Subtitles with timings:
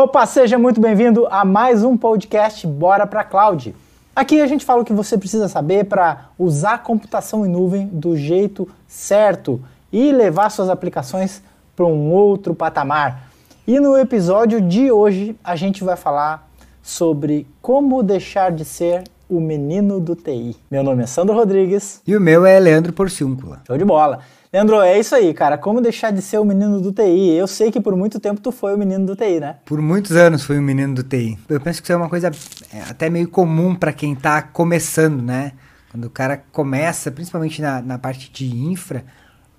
[0.00, 3.74] Opa, seja muito bem-vindo a mais um podcast Bora para Cloud.
[4.14, 7.88] Aqui a gente fala o que você precisa saber para usar a computação em nuvem
[7.88, 9.60] do jeito certo
[9.92, 11.42] e levar suas aplicações
[11.74, 13.28] para um outro patamar.
[13.66, 16.48] E no episódio de hoje a gente vai falar
[16.80, 20.54] sobre como deixar de ser o menino do TI.
[20.70, 22.02] Meu nome é Sandro Rodrigues.
[22.06, 23.62] E o meu é Leandro Porciúncula.
[23.66, 24.20] Show de bola.
[24.50, 25.58] Leandro, é isso aí, cara.
[25.58, 27.34] Como deixar de ser o menino do TI?
[27.34, 29.56] Eu sei que por muito tempo tu foi o menino do TI, né?
[29.66, 31.38] Por muitos anos fui o menino do TI.
[31.50, 32.30] Eu penso que isso é uma coisa
[32.72, 35.52] é, até meio comum para quem tá começando, né?
[35.90, 39.04] Quando o cara começa, principalmente na, na parte de infra,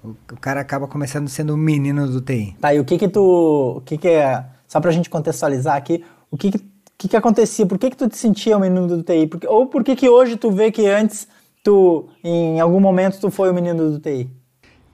[0.03, 2.55] o, o cara acaba começando sendo o menino do TI.
[2.59, 3.75] Tá, e o que que tu...
[3.77, 4.43] O que que é...
[4.67, 6.59] Só pra gente contextualizar aqui, o que que,
[6.97, 7.65] que, que acontecia?
[7.65, 9.27] Por que que tu te sentia o menino do TI?
[9.27, 11.27] Porque, ou por que que hoje tu vê que antes
[11.63, 14.38] tu, em algum momento, tu foi o menino do TI?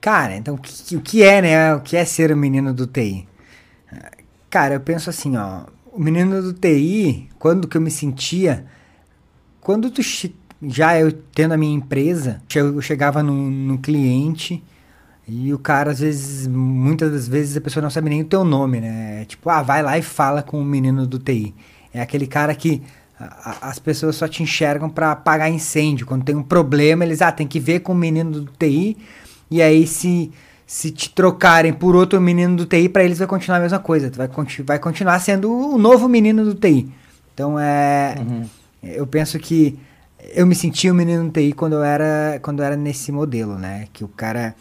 [0.06, 1.74] Cara, então o que, o que é, né?
[1.74, 3.26] O que é ser o menino do TI?
[4.48, 5.64] Cara, eu penso assim, ó.
[5.92, 8.66] O menino do TI, quando que eu me sentia.
[9.60, 10.00] Quando tu
[10.62, 14.62] já eu tendo a minha empresa, eu chegava no, no cliente
[15.26, 18.44] e o cara, às vezes, muitas das vezes a pessoa não sabe nem o teu
[18.44, 19.24] nome, né?
[19.24, 21.52] Tipo, ah, vai lá e fala com o menino do TI.
[21.92, 22.80] É aquele cara que
[23.18, 26.06] a, as pessoas só te enxergam para apagar incêndio.
[26.06, 28.96] Quando tem um problema, eles, ah, tem que ver com o menino do TI
[29.50, 30.32] e aí, se,
[30.66, 34.10] se te trocarem por outro menino do TI, para eles vai continuar a mesma coisa.
[34.10, 34.28] Tu vai,
[34.64, 36.88] vai continuar sendo o novo menino do TI.
[37.34, 38.16] Então, é.
[38.18, 38.48] Uhum.
[38.82, 39.78] Eu penso que
[40.34, 43.12] eu me sentia o um menino do TI quando eu era, quando eu era nesse
[43.12, 43.88] modelo, né?
[43.92, 44.54] Que o cara.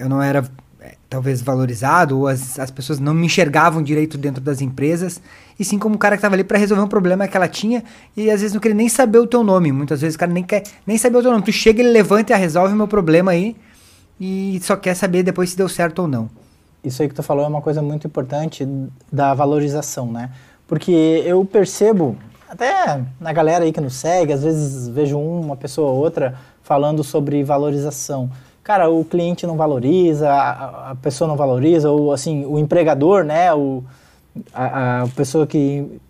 [0.00, 0.44] Eu não era
[0.80, 5.20] é, talvez valorizado, ou as, as pessoas não me enxergavam direito dentro das empresas,
[5.58, 7.82] e sim como um cara que estava ali para resolver um problema que ela tinha,
[8.16, 9.72] e às vezes não queria nem saber o teu nome.
[9.72, 11.42] Muitas vezes o cara nem quer nem saber o teu nome.
[11.42, 13.56] Tu chega, ele levanta e resolve o meu problema aí,
[14.20, 16.28] e só quer saber depois se deu certo ou não.
[16.82, 18.66] Isso aí que tu falou é uma coisa muito importante
[19.10, 20.30] da valorização, né?
[20.66, 22.16] Porque eu percebo,
[22.48, 27.02] até na galera aí que nos segue, às vezes vejo uma pessoa ou outra falando
[27.02, 28.30] sobre valorização.
[28.62, 33.52] Cara, o cliente não valoriza, a, a pessoa não valoriza, ou assim, o empregador, né?
[33.54, 33.82] O,
[34.52, 36.00] a, a pessoa que.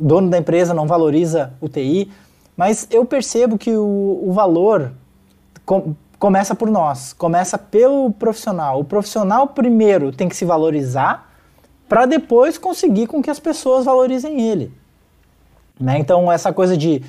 [0.00, 2.10] Dono da empresa não valoriza o TI.
[2.56, 4.90] Mas eu percebo que o, o valor.
[5.64, 8.78] Com, começa por nós, começa pelo profissional.
[8.78, 11.32] O profissional primeiro tem que se valorizar
[11.88, 14.70] para depois conseguir com que as pessoas valorizem ele.
[15.80, 15.98] Né?
[15.98, 17.02] Então essa coisa de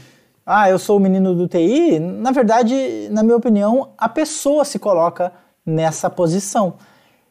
[0.46, 4.80] ah, eu sou o menino do TI, na verdade, na minha opinião, a pessoa se
[4.80, 5.32] coloca
[5.66, 6.76] nessa posição.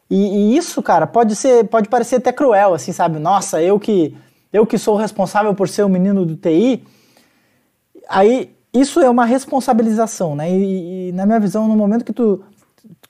[0.09, 3.19] E, e, isso, cara, pode ser, pode parecer até cruel, assim, sabe?
[3.19, 4.15] Nossa, eu que
[4.53, 6.83] eu que sou responsável por ser o menino do TI.
[8.07, 10.49] Aí isso é uma responsabilização, né?
[10.49, 12.43] E, e, na minha visão, no momento que tu,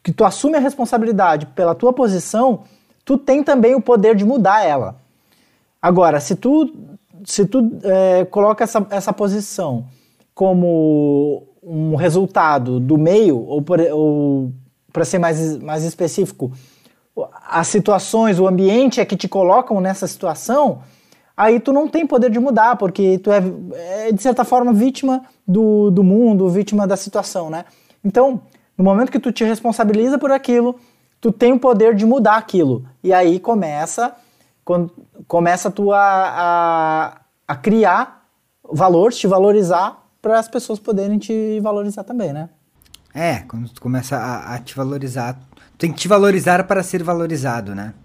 [0.04, 2.62] que tu assume a responsabilidade pela tua posição,
[3.06, 4.98] tu tem também o poder de mudar ela.
[5.82, 6.72] Agora, se tu,
[7.26, 9.86] se tu é, coloca essa, essa posição
[10.34, 14.52] como um resultado do meio, ou, ou
[14.92, 16.52] para ser mais, mais específico,
[17.48, 20.80] as situações, o ambiente é que te colocam nessa situação,
[21.42, 23.42] aí tu não tem poder de mudar, porque tu é,
[24.08, 27.66] é de certa forma vítima do, do mundo, vítima da situação, né?
[28.04, 28.44] Então,
[28.78, 30.80] no momento que tu te responsabiliza por aquilo,
[31.20, 32.86] tu tem o poder de mudar aquilo.
[33.04, 34.14] E aí começa,
[34.64, 34.92] quando,
[35.28, 38.24] começa tu a, a, a criar
[38.72, 42.50] valor, te valorizar, para as pessoas poderem te valorizar também, né?
[43.16, 47.02] É, quando tu começa a, a te valorizar, tu tem que te valorizar para ser
[47.02, 47.96] valorizado, né?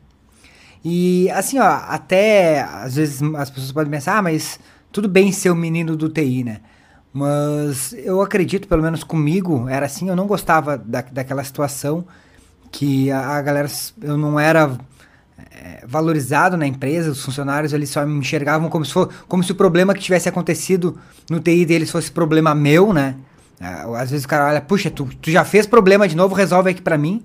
[0.88, 4.60] E assim, ó, até às vezes as pessoas podem pensar, ah, mas
[4.92, 6.60] tudo bem ser o menino do TI, né?
[7.12, 12.06] Mas eu acredito, pelo menos comigo, era assim, eu não gostava da, daquela situação
[12.70, 13.68] que a, a galera,
[14.00, 14.78] eu não era
[15.50, 19.50] é, valorizado na empresa, os funcionários eles só me enxergavam como se, for, como se
[19.50, 20.96] o problema que tivesse acontecido
[21.28, 23.16] no TI deles fosse problema meu, né?
[23.98, 26.80] Às vezes o cara olha, puxa, tu, tu já fez problema de novo, resolve aqui
[26.80, 27.24] para mim.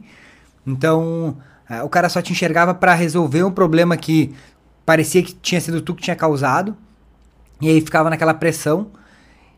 [0.66, 1.38] Então,
[1.84, 4.34] o cara só te enxergava para resolver um problema que
[4.86, 6.76] parecia que tinha sido tu que tinha causado.
[7.62, 8.92] E aí ficava naquela pressão.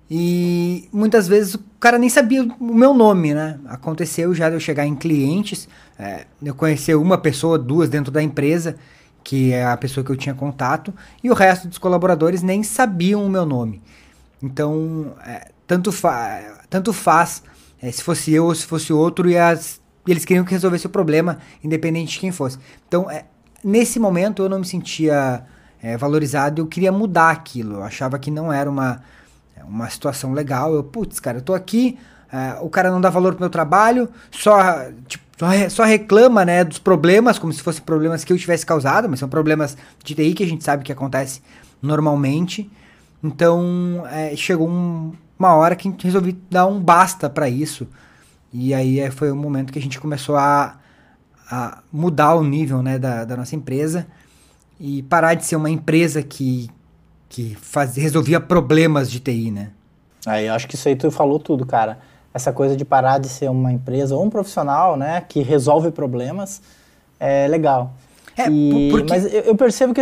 [0.09, 3.59] E muitas vezes o cara nem sabia o meu nome, né?
[3.65, 5.67] Aconteceu já de eu chegar em clientes,
[5.97, 8.75] é, eu conhecer uma pessoa, duas dentro da empresa,
[9.23, 10.93] que é a pessoa que eu tinha contato,
[11.23, 13.81] e o resto dos colaboradores nem sabiam o meu nome.
[14.41, 17.41] Então, é, tanto, fa tanto faz
[17.81, 20.85] é, se fosse eu ou se fosse outro, e as e eles queriam que resolvesse
[20.85, 22.57] o problema, independente de quem fosse.
[22.87, 23.25] Então, é,
[23.63, 25.45] nesse momento eu não me sentia
[25.81, 27.75] é, valorizado, eu queria mudar aquilo.
[27.75, 29.01] Eu achava que não era uma,
[29.65, 30.73] uma situação legal.
[30.73, 31.97] Eu, putz, cara, eu tô aqui,
[32.31, 35.23] é, o cara não dá valor pro meu trabalho, só, tipo,
[35.69, 39.27] só, reclama, né, dos problemas, como se fossem problemas que eu tivesse causado, mas são
[39.27, 41.41] problemas de TI que a gente sabe que acontece
[41.81, 42.69] normalmente.
[43.23, 47.87] Então, é, chegou um, uma hora que resolvi dar um basta para isso.
[48.53, 50.77] E aí é, foi o momento que a gente começou a,
[51.49, 54.05] a mudar o nível né, da, da nossa empresa
[54.79, 56.69] e parar de ser uma empresa que,
[57.27, 59.71] que faz, resolvia problemas de TI, né?
[60.25, 61.99] Aí, acho que isso aí tu falou tudo, cara
[62.33, 66.61] essa coisa de parar de ser uma empresa ou um profissional, né, que resolve problemas,
[67.19, 67.93] é legal.
[68.35, 69.09] É, e, porque...
[69.09, 70.01] Mas eu, eu percebo que...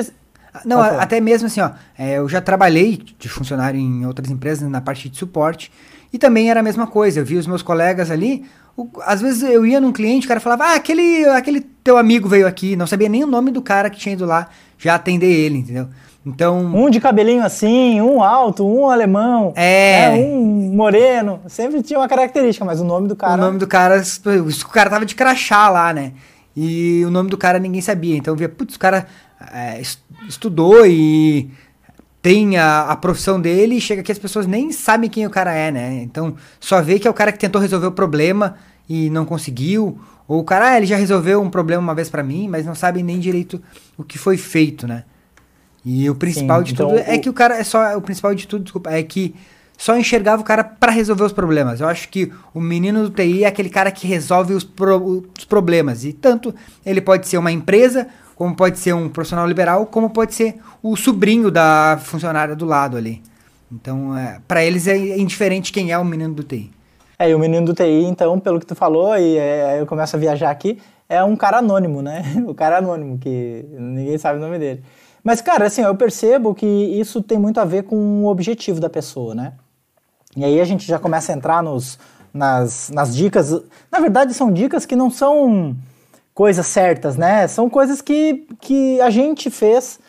[0.54, 4.70] Ah, não, até mesmo assim, ó, é, eu já trabalhei de funcionário em outras empresas
[4.70, 5.72] na parte de suporte
[6.12, 7.20] e também era a mesma coisa.
[7.20, 10.40] Eu vi os meus colegas ali, o, às vezes eu ia num cliente, o cara
[10.40, 13.90] falava, ah, aquele, aquele teu amigo veio aqui, não sabia nem o nome do cara
[13.90, 15.88] que tinha ido lá já atender ele, entendeu?
[16.26, 16.60] Então.
[16.60, 20.12] Um de cabelinho assim, um alto, um alemão, é.
[20.12, 21.40] Né, um moreno.
[21.48, 23.34] Sempre tinha uma característica, mas o nome do cara.
[23.34, 24.02] O nome do cara.
[24.26, 26.14] O cara tava de crachá lá, né?
[26.56, 28.16] E o nome do cara ninguém sabia.
[28.16, 29.08] Então via, putz, o cara
[29.52, 29.82] é,
[30.28, 31.50] estudou e
[32.22, 35.54] tem a, a, profissão dele e chega aqui as pessoas nem sabem quem o cara
[35.54, 36.02] é, né?
[36.04, 38.58] Então só vê que é o cara que tentou resolver o problema
[38.88, 40.00] e não conseguiu.
[40.28, 42.76] Ou o cara, ah, ele já resolveu um problema uma vez para mim, mas não
[42.76, 43.62] sabe nem direito
[43.98, 45.04] o que foi feito, né?
[45.84, 48.36] E o principal Sim, de então, tudo é que o cara é só o principal
[48.36, 49.34] de tudo, desculpa, é que
[49.82, 51.82] só enxergava o cara para resolver os problemas.
[51.82, 55.44] Eu acho que o menino do TI é aquele cara que resolve os, pro, os
[55.44, 56.06] problemas.
[56.06, 56.54] E tanto
[56.86, 58.08] ele pode ser uma empresa,
[58.42, 62.98] como pode ser um profissional liberal, como pode ser o sobrinho da funcionária do lado
[62.98, 63.22] ali.
[63.72, 66.72] Então, é, para eles é indiferente quem é o menino do TI.
[67.20, 70.16] É, e o menino do TI, então, pelo que tu falou, e é, eu começo
[70.16, 72.24] a viajar aqui, é um cara anônimo, né?
[72.48, 74.84] O cara anônimo, que ninguém sabe o nome dele.
[75.24, 78.90] Mas, cara, assim, eu percebo que isso tem muito a ver com o objetivo da
[78.90, 79.54] pessoa, né?
[80.36, 82.00] E aí a gente já começa a entrar nos,
[82.34, 83.52] nas, nas dicas.
[83.92, 85.76] Na verdade, são dicas que não são
[86.42, 87.48] coisas certas, né?
[87.48, 90.00] São coisas que, que a gente fez.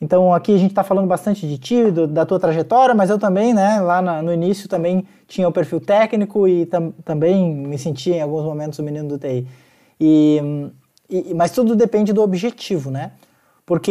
[0.00, 3.18] Então aqui a gente está falando bastante de ti, do, da tua trajetória, mas eu
[3.18, 7.76] também, né, lá na, no início também tinha o perfil técnico e tam, também me
[7.76, 9.44] sentia em alguns momentos o menino do TI.
[10.00, 10.40] E,
[11.10, 13.10] e, mas tudo depende do objetivo, né?
[13.66, 13.90] Porque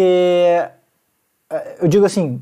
[1.49, 2.39] eh, eu digo assim,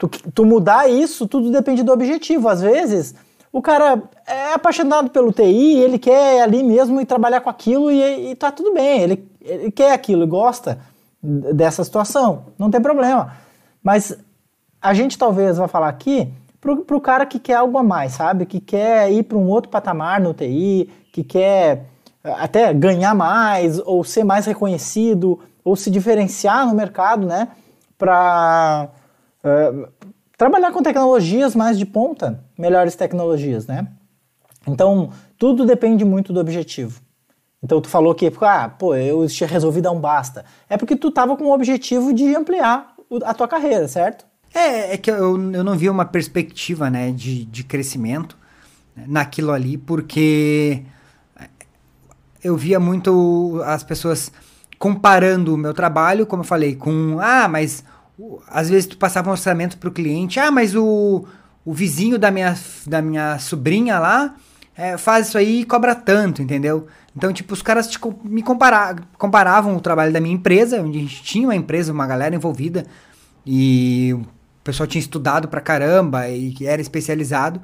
[0.00, 2.48] tu, tu, mudar isso, tudo depende do objetivo.
[2.48, 3.14] Às vezes,
[3.56, 8.32] o cara é apaixonado pelo TI, ele quer ali mesmo e trabalhar com aquilo e,
[8.32, 10.78] e tá tudo bem, ele, ele quer aquilo gosta
[11.22, 13.32] dessa situação, não tem problema.
[13.82, 14.14] Mas
[14.78, 16.30] a gente talvez vá falar aqui
[16.60, 18.44] pro, pro cara que quer algo a mais, sabe?
[18.44, 21.86] Que quer ir para um outro patamar no TI, que quer
[22.22, 27.48] eh, até ganhar mais ou ser mais reconhecido ou se diferenciar no mercado, né?
[27.96, 28.90] Para
[29.42, 29.88] uh, é,
[30.36, 33.88] trabalhar com tecnologias mais de ponta, melhores tecnologias, né?
[34.66, 37.00] Então, tudo depende muito do objetivo.
[37.62, 40.44] Então, tu falou que, ah, pô, eu resolvi dar um basta.
[40.68, 42.94] É porque tu tava com o objetivo de ampliar
[43.24, 44.26] a tua carreira, certo?
[44.52, 48.36] É, é que eu, eu não vi uma perspectiva, né, de, de crescimento
[49.06, 50.82] naquilo ali, porque
[52.42, 54.32] eu via muito as pessoas
[54.78, 57.84] comparando o meu trabalho, como eu falei, com ah, mas
[58.48, 61.24] às vezes tu passava um orçamento para o cliente, ah, mas o,
[61.64, 64.34] o vizinho da minha, da minha sobrinha lá
[64.76, 66.86] é, faz isso aí e cobra tanto, entendeu?
[67.16, 71.00] Então, tipo, os caras tipo, me compara comparavam o trabalho da minha empresa, onde a
[71.00, 72.86] gente tinha uma empresa, uma galera envolvida,
[73.44, 74.26] e o
[74.62, 77.60] pessoal tinha estudado pra caramba e era especializado,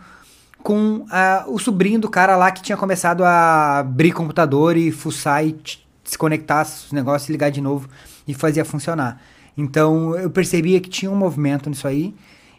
[0.62, 1.04] com
[1.48, 5.58] o sobrinho do cara lá que tinha começado a abrir computador e fuçar e
[6.04, 7.88] desconectar os negócios, ligar de novo
[8.26, 9.20] e fazia funcionar.
[9.56, 12.14] Então eu percebia que tinha um movimento nisso aí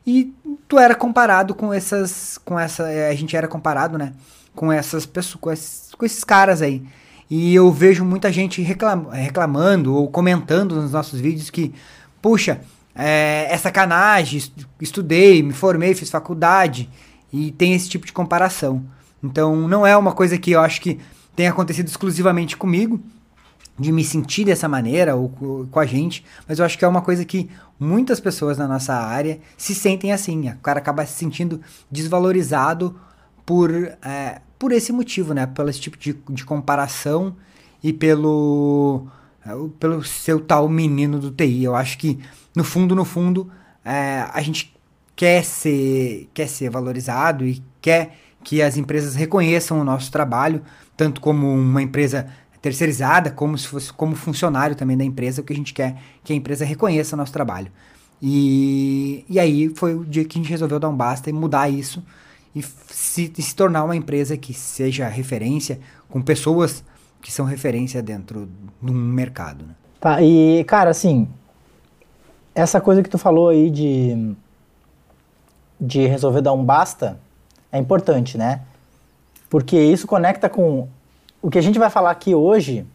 [0.06, 0.34] e
[0.68, 4.14] tu era comparado com essas, com essa, eh, a gente era comparado, né,
[4.56, 6.84] com essas pessoas, com esses, com esses caras aí.
[7.30, 11.74] E eu vejo muita gente reclam, reclamando ou comentando nos nossos vídeos que,
[12.22, 12.62] puxa,
[12.94, 14.42] é, é sacanagem,
[14.80, 16.90] estudei, me formei, fiz faculdade
[17.32, 18.84] e tem esse tipo de comparação.
[19.24, 21.00] Então não é uma coisa que eu acho que
[21.36, 23.00] tenha acontecido exclusivamente comigo,
[23.78, 25.30] de me sentir dessa maneira ou
[25.72, 27.50] com a gente, mas eu acho que é uma coisa que
[27.80, 30.50] muitas pessoas na nossa área se sentem assim.
[30.50, 32.96] O cara acaba se sentindo desvalorizado
[33.46, 35.46] por, é, por esse motivo, né?
[35.48, 37.36] Pelo esse tipo de, de comparação
[37.84, 39.08] e pelo,
[39.46, 41.64] é, pelo seu tal menino do TI.
[41.64, 42.20] Eu acho que,
[42.56, 43.50] no fundo, no fundo,
[43.84, 44.74] é, a gente
[45.16, 50.62] quer ser, quer ser valorizado e quer que as empresas reconheçam o nosso trabalho,
[50.98, 52.28] tanto como uma empresa
[52.64, 56.32] terceirizada, como se fosse como funcionário também da empresa, o que a gente quer que
[56.32, 57.70] a empresa reconheça o nosso trabalho.
[58.22, 61.68] E, e aí foi o dia que a gente resolveu dar um basta e mudar
[61.68, 62.02] isso
[62.56, 65.78] e se, se tornar uma empresa que seja referência,
[66.10, 66.86] com pessoas
[67.22, 68.48] que são referência dentro
[68.82, 69.66] de um mercado.
[69.66, 69.76] Né?
[70.00, 71.28] Tá, e cara, assim,
[72.56, 74.36] essa coisa que tu falou aí de,
[75.82, 77.20] de resolver dar um basta
[77.74, 78.62] é importante, né?
[79.50, 80.88] Porque isso conecta com
[81.44, 82.88] o que a gente vai falar aqui hoje,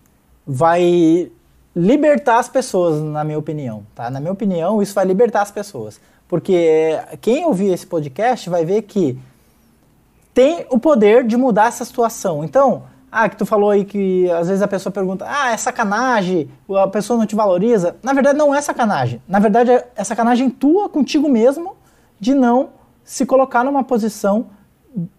[0.47, 1.31] vai
[1.76, 4.09] libertar as pessoas, na minha opinião, tá?
[4.11, 6.00] Na minha opinião, isso vai libertar as pessoas.
[6.26, 9.19] Porque quem ouvir esse podcast vai ver que
[10.33, 12.43] tem o poder de mudar essa situação.
[12.43, 16.50] Então, ah, que tu falou aí que às vezes a pessoa pergunta, ah, é sacanagem,
[16.75, 17.97] a pessoa não te valoriza.
[18.02, 19.21] Na verdade, não é sacanagem.
[19.28, 21.76] Na verdade, é sacanagem tua contigo mesmo
[22.19, 22.71] de não
[23.05, 24.47] se colocar numa posição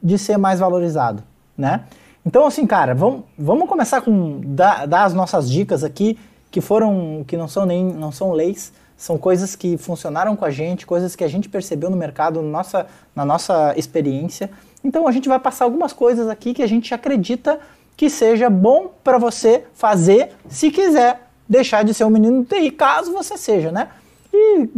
[0.02, 1.24] de ser mais valorizado,
[1.56, 1.84] né?
[2.30, 6.16] Então, assim, cara, vamos, vamos começar com dar, dar as nossas dicas aqui,
[6.52, 10.52] que foram, que não são nem, não são leis, são coisas que funcionaram com a
[10.52, 14.52] gente, coisas que a gente percebeu no mercado, na nossa, na nossa experiência.
[14.84, 17.60] Então a gente vai passar algumas coisas aqui que a gente acredita
[17.98, 23.12] que seja bom para você fazer se quiser deixar de ser um menino TI, caso
[23.12, 23.88] você seja, né?
[24.32, 24.70] E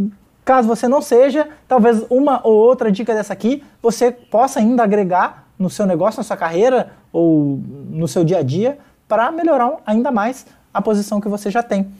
[0.42, 5.51] caso você não seja, talvez uma ou outra dica dessa aqui você possa ainda agregar
[5.62, 10.10] no seu negócio, na sua carreira ou no seu dia a dia para melhorar ainda
[10.10, 11.92] mais a posição que você já tem.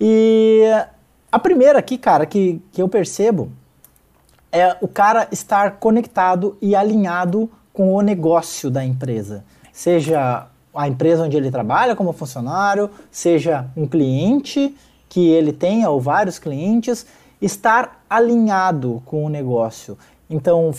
[0.00, 0.62] E
[1.32, 3.50] a primeira aqui, cara, que, que eu percebo
[4.52, 9.44] é o cara estar conectado e alinhado com o negócio da empresa.
[9.72, 14.74] Seja a empresa onde ele trabalha como funcionário, seja um cliente
[15.08, 17.06] que ele tenha ou vários clientes,
[17.40, 19.96] estar alinhado com o negócio.
[20.28, 20.70] Então,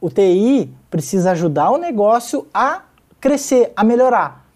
[0.00, 2.82] o TI precisa ajudar o negócio a
[3.20, 4.46] crescer, a melhorar.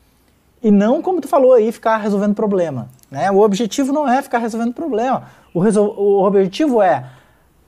[0.62, 2.88] E não, como tu falou aí, ficar resolvendo problema.
[3.10, 3.30] Né?
[3.30, 5.24] O objetivo não é ficar resolvendo problema.
[5.54, 5.94] O, resol...
[5.98, 7.04] o objetivo é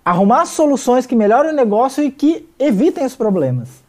[0.05, 3.83] arrumar soluções que melhorem o negócio e que evitem os problemas.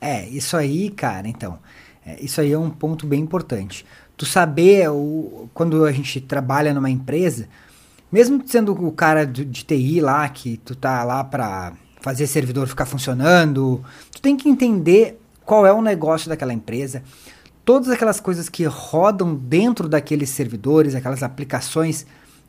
[0.00, 1.58] É, isso aí, cara, então.
[2.06, 3.84] É, isso aí é um ponto bem importante.
[4.16, 7.48] Tu saber, o, quando a gente trabalha numa empresa,
[8.12, 11.72] mesmo sendo o cara de, de TI lá, que tu tá lá para
[12.04, 13.82] fazer servidor ficar funcionando,
[14.12, 17.02] tu tem que entender qual é o negócio daquela empresa,
[17.64, 22.04] todas aquelas coisas que rodam dentro daqueles servidores, aquelas aplicações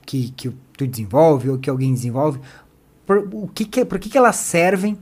[0.05, 2.41] que, que tu desenvolve ou que alguém desenvolve,
[3.05, 4.97] por, o que que, por que, que elas servem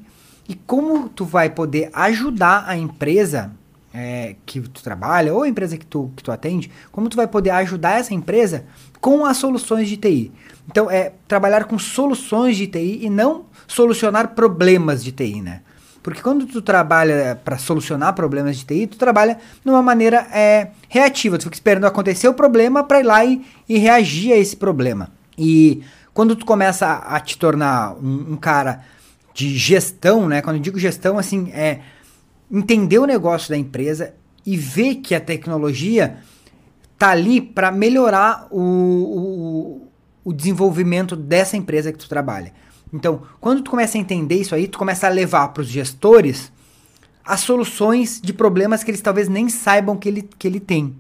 [0.48, 3.52] e como tu vai poder ajudar a empresa
[3.94, 7.28] é, que tu trabalha ou a empresa que tu, que tu atende, como tu vai
[7.28, 8.66] poder ajudar essa empresa
[9.00, 10.32] com as soluções de TI.
[10.70, 15.62] Então, é trabalhar com soluções de TI e não solucionar problemas de TI, né?
[16.02, 20.72] Porque quando tu trabalha para solucionar problemas de TI, tu trabalha de uma maneira é,
[20.90, 21.38] reativa.
[21.38, 25.10] Tu fica esperando acontecer o problema para ir lá e, e, reagir a esse problema.
[25.38, 25.82] E
[26.14, 28.84] quando tu começa a, a te tornar um, um, cara
[29.34, 30.42] de gestão, né?
[30.42, 31.80] Quando eu digo gestão, assim, é
[32.54, 34.14] entender o negócio da empresa
[34.46, 36.18] e ver que a tecnologia
[36.98, 39.88] tá ali para melhorar o, o,
[40.24, 42.54] o desenvolvimento dessa empresa que tu trabalha.
[42.94, 46.52] Então, quando tu começa a entender isso aí, tu começa a levar para os gestores
[47.26, 50.96] as soluções de problemas que eles talvez nem saibam que ele, que ele tem,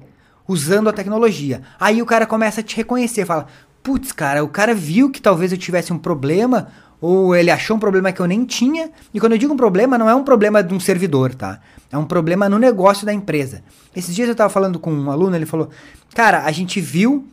[0.47, 1.61] usando a tecnologia.
[1.79, 3.45] Aí o cara começa a te reconhecer, fala:
[3.83, 6.69] putz, cara, o cara viu que talvez eu tivesse um problema,
[7.05, 8.89] ou ele achou um problema que eu nem tinha.
[9.13, 11.59] E quando eu digo um problema, não é um problema de um servidor, tá?
[11.91, 13.61] É um problema no negócio da empresa.
[13.93, 15.69] Esses dias eu estava falando com um aluno, ele falou:
[16.15, 17.27] Cara, a gente viu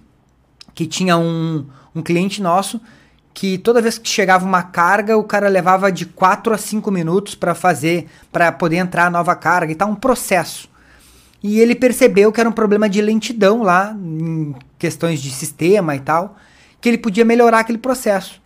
[0.74, 2.80] que tinha um, um cliente nosso
[3.32, 7.36] que toda vez que chegava uma carga, o cara levava de 4 a 5 minutos
[7.36, 10.68] para fazer, para poder entrar a nova carga e tal, um processo.
[11.40, 16.00] E ele percebeu que era um problema de lentidão lá, em questões de sistema e
[16.00, 16.36] tal,
[16.80, 18.39] que ele podia melhorar aquele processo.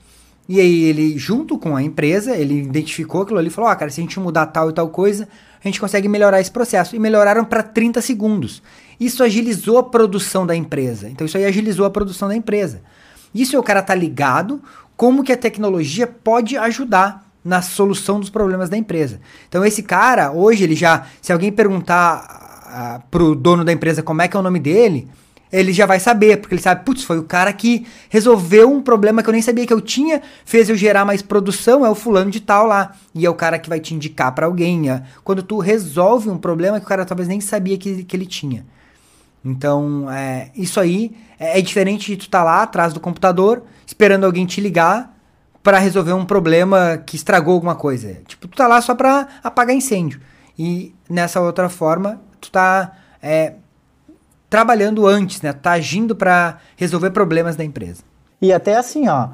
[0.49, 3.77] E aí ele, junto com a empresa, ele identificou aquilo ali e falou: "Ó, oh,
[3.77, 5.29] cara, se a gente mudar tal e tal coisa,
[5.63, 6.95] a gente consegue melhorar esse processo".
[6.95, 8.63] E melhoraram para 30 segundos.
[8.99, 11.09] Isso agilizou a produção da empresa.
[11.09, 12.83] Então isso aí agilizou a produção da empresa.
[13.35, 14.63] Isso é o cara tá ligado
[14.97, 19.21] como que a tecnologia pode ajudar na solução dos problemas da empresa.
[19.49, 24.23] Então esse cara, hoje ele já, se alguém perguntar uh, pro dono da empresa como
[24.23, 25.09] é que é o nome dele,
[25.55, 29.23] ele já vai saber, porque ele sabe, putz, foi o cara que resolveu um problema
[29.23, 32.29] que eu nem sabia que eu tinha, fez eu gerar mais produção, é o fulano
[32.29, 32.93] de tal lá.
[33.15, 34.91] E é o cara que vai te indicar para alguém.
[34.91, 38.27] É, quando tu resolve um problema que o cara talvez nem sabia que, que ele
[38.27, 38.67] tinha.
[39.45, 43.63] Então, é, isso aí é, é, diferente de tu estar tá lá atrás do computador,
[43.87, 45.17] esperando alguém te ligar
[45.63, 48.21] para resolver um problema que estragou alguma coisa.
[48.27, 50.21] Tipo, tu tá lá só para apagar incêndio.
[50.59, 52.93] E nessa outra forma, tu tá
[53.23, 53.55] é,
[54.55, 55.53] trabalhando antes, né?
[55.53, 58.05] Tá agindo para resolver problemas da empresa.
[58.41, 59.31] E até assim, ó,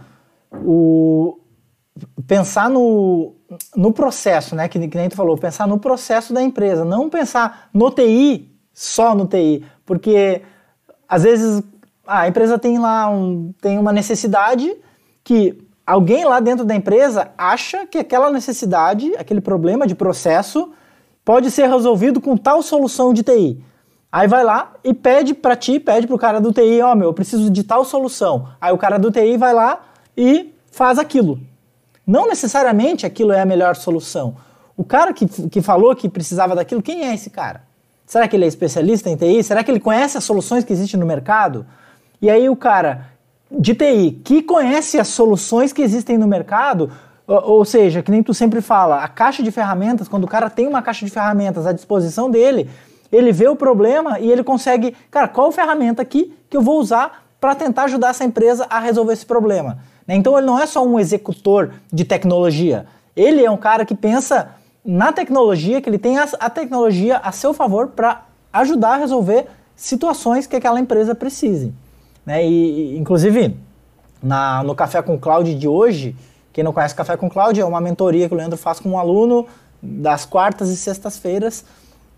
[0.65, 1.39] o
[2.27, 3.35] pensar no
[3.77, 4.67] no processo, né?
[4.67, 9.15] Que, que nem tu falou, pensar no processo da empresa, não pensar no TI, só
[9.15, 10.41] no TI, porque
[11.07, 11.63] às vezes
[12.07, 14.75] a empresa tem lá um, tem uma necessidade
[15.23, 20.73] que alguém lá dentro da empresa acha que aquela necessidade, aquele problema de processo
[21.23, 23.63] pode ser resolvido com tal solução de TI.
[24.13, 27.09] Aí vai lá e pede para ti, pede pro cara do TI, ó, oh, meu,
[27.09, 28.49] eu preciso de tal solução.
[28.61, 29.81] Aí o cara do TI vai lá
[30.17, 31.39] e faz aquilo.
[32.05, 34.37] Não necessariamente aquilo é a melhor solução.
[34.77, 37.63] O cara que, que falou que precisava daquilo, quem é esse cara?
[38.05, 39.45] Será que ele é especialista em TI?
[39.45, 41.65] Será que ele conhece as soluções que existem no mercado?
[42.21, 43.07] E aí o cara
[43.49, 46.91] de TI que conhece as soluções que existem no mercado,
[47.29, 50.51] ou, ou seja, que nem tu sempre fala, a caixa de ferramentas, quando o cara
[50.51, 52.69] tem uma caixa de ferramentas à disposição dele,
[53.13, 57.25] ele vê o problema e ele consegue, cara, qual ferramenta aqui que eu vou usar
[57.41, 59.79] para tentar ajudar essa empresa a resolver esse problema?
[60.07, 60.15] Né?
[60.15, 62.87] Então ele não é só um executor de tecnologia,
[63.17, 64.51] ele é um cara que pensa
[64.85, 69.47] na tecnologia, que ele tem a, a tecnologia a seu favor para ajudar a resolver
[69.77, 71.73] situações que aquela empresa precise.
[72.25, 72.47] Né?
[72.47, 73.57] E, inclusive,
[74.23, 76.17] na, no Café com Cloud de hoje,
[76.53, 78.99] quem não conhece Café com Cloud é uma mentoria que o Leandro faz com um
[78.99, 79.47] aluno
[79.83, 81.65] das quartas e sextas-feiras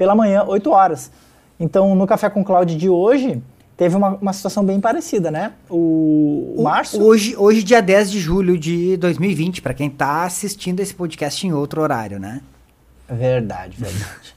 [0.02, 1.12] pela manhã, 8 horas.
[1.60, 3.40] Então, no Café com Cloud de hoje,
[3.76, 5.52] teve uma, uma situação bem parecida, né?
[5.70, 7.00] O, o Márcio...
[7.00, 11.52] Hoje, hoje, dia 10 de julho de 2020, para quem está assistindo esse podcast em
[11.52, 12.40] outro horário, né?
[13.08, 14.34] Verdade, verdade.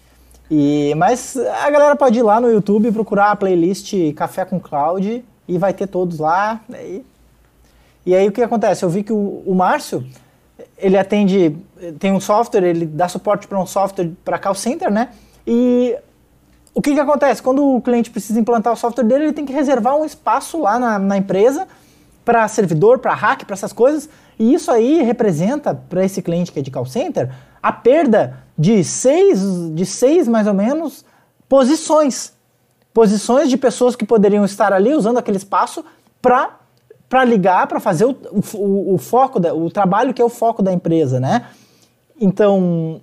[0.52, 5.26] e, mas a galera pode ir lá no YouTube procurar a playlist Café com Cloud
[5.48, 6.62] e vai ter todos lá.
[6.80, 7.04] E,
[8.06, 8.86] e aí o que acontece?
[8.86, 10.06] Eu vi que o, o Márcio,
[10.78, 11.58] ele atende,
[11.98, 15.10] tem um software, ele dá suporte para um software para call center, né?
[15.46, 15.96] E
[16.74, 17.42] o que, que acontece?
[17.42, 20.78] Quando o cliente precisa implantar o software dele, ele tem que reservar um espaço lá
[20.78, 21.68] na, na empresa
[22.24, 24.10] para servidor, para hack, para essas coisas.
[24.38, 28.84] E isso aí representa, para esse cliente que é de call center, a perda de
[28.84, 29.40] seis,
[29.74, 31.06] de seis mais ou menos,
[31.48, 32.34] posições.
[32.94, 35.84] Posições de pessoas que poderiam estar ali usando aquele espaço
[36.22, 36.60] para
[37.08, 38.18] para ligar, para fazer o,
[38.56, 41.46] o, o foco, da, o trabalho que é o foco da empresa, né?
[42.20, 43.00] Então,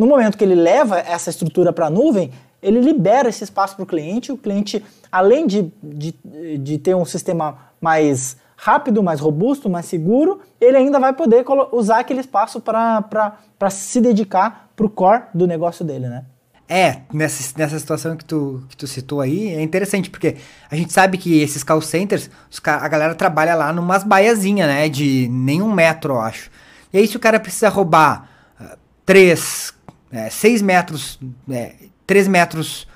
[0.00, 2.32] no momento que ele leva essa estrutura para a nuvem,
[2.62, 4.32] ele libera esse espaço para o cliente.
[4.32, 4.82] O cliente,
[5.12, 6.14] além de, de,
[6.58, 11.98] de ter um sistema mais rápido, mais robusto, mais seguro, ele ainda vai poder usar
[11.98, 13.36] aquele espaço para
[13.70, 16.24] se dedicar para o core do negócio dele, né?
[16.66, 20.36] É, nessa, nessa situação que tu, que tu citou aí, é interessante, porque
[20.70, 22.30] a gente sabe que esses call centers,
[22.64, 26.50] a galera trabalha lá numas baiazinhas, né, de nenhum metro, eu acho.
[26.90, 28.28] E aí se o cara precisa roubar
[28.60, 29.74] uh, três,
[30.12, 31.18] é, seis metros,
[31.50, 31.74] é,
[32.06, 32.86] três metros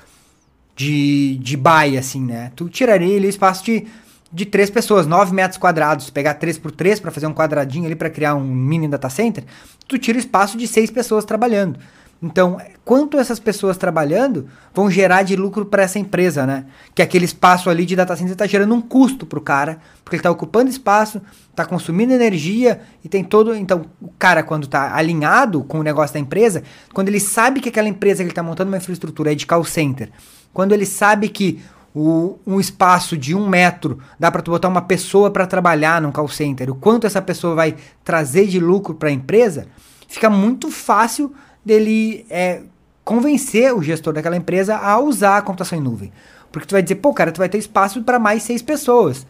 [0.76, 3.86] de, de baia, assim, né, tu tiraria ali espaço de,
[4.32, 7.94] de três pessoas, nove metros quadrados, pegar três por três para fazer um quadradinho ali
[7.94, 9.44] para criar um mini data center,
[9.86, 11.78] tu tira espaço de seis pessoas trabalhando.
[12.24, 12.56] Então,
[12.86, 16.64] quanto essas pessoas trabalhando vão gerar de lucro para essa empresa, né?
[16.94, 20.16] Que aquele espaço ali de data center está gerando um custo para o cara, porque
[20.16, 23.54] ele está ocupando espaço, está consumindo energia e tem todo.
[23.54, 26.62] Então, o cara, quando está alinhado com o negócio da empresa,
[26.94, 29.62] quando ele sabe que aquela empresa que ele está montando uma infraestrutura é de call
[29.62, 30.10] center,
[30.50, 31.62] quando ele sabe que
[31.94, 36.10] o, um espaço de um metro dá para tu botar uma pessoa para trabalhar num
[36.10, 39.66] call center, o quanto essa pessoa vai trazer de lucro para a empresa,
[40.08, 41.30] fica muito fácil
[41.64, 42.62] dele é,
[43.04, 46.12] convencer o gestor daquela empresa a usar a computação em nuvem.
[46.50, 49.26] Porque tu vai dizer, pô, cara, tu vai ter espaço para mais seis pessoas.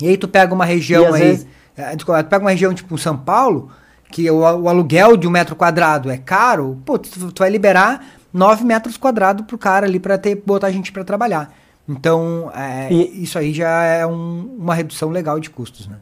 [0.00, 1.22] E aí tu pega uma região aí.
[1.22, 1.46] Vezes...
[1.76, 3.70] É, tu pega uma região tipo São Paulo,
[4.10, 8.04] que o, o, aluguel de um metro quadrado é caro, pô, tu, tu vai liberar
[8.32, 11.52] nove metros quadrados pro cara ali para ter botar gente para trabalhar.
[11.88, 15.96] Então, é, e, isso aí já é um, uma redução legal de custos, né?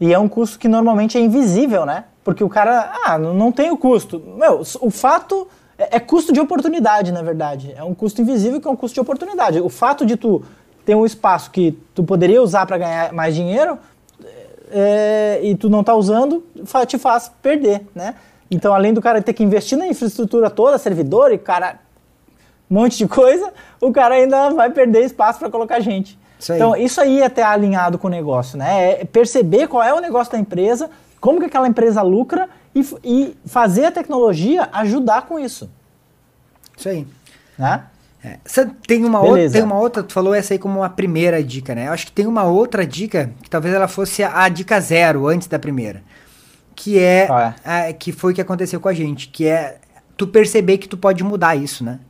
[0.00, 2.04] E é um custo que normalmente é invisível, né?
[2.22, 4.22] Porque o cara, ah, não tem o custo.
[4.36, 7.72] Meu, o fato é, é, custo de oportunidade, na verdade.
[7.76, 9.60] É um custo invisível que é um custo de oportunidade.
[9.60, 10.42] O fato de tu
[10.84, 13.78] ter um espaço que tu poderia usar para ganhar mais dinheiro
[14.70, 16.44] é, e tu não tá usando,
[16.86, 18.14] te faz perder, né?
[18.50, 21.78] Então, além do cara ter que investir na infraestrutura toda, servidor e cara,
[22.70, 26.18] um monte de coisa, o cara ainda vai perder espaço para colocar gente.
[26.38, 29.00] Isso então, isso aí é ter alinhado com o negócio, né?
[29.00, 30.88] É perceber qual é o negócio da empresa,
[31.20, 35.68] como que aquela empresa lucra e, e fazer a tecnologia ajudar com isso.
[36.76, 37.06] Isso aí.
[37.58, 37.82] Né?
[38.22, 38.38] É,
[38.86, 41.86] tem uma, outra, tem uma outra, tu falou essa aí como uma primeira dica, né?
[41.86, 45.28] Eu acho que tem uma outra dica, que talvez ela fosse a, a dica zero
[45.28, 46.02] antes da primeira.
[46.74, 47.88] Que é, ah, é.
[47.88, 49.78] A, que foi o que aconteceu com a gente, que é
[50.16, 52.00] tu perceber que tu pode mudar isso, né?